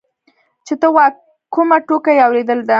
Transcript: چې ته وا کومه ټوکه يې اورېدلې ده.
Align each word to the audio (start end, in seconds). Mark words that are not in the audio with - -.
چې 0.65 0.73
ته 0.81 0.87
وا 0.95 1.05
کومه 1.53 1.77
ټوکه 1.87 2.11
يې 2.15 2.21
اورېدلې 2.25 2.63
ده. 2.67 2.69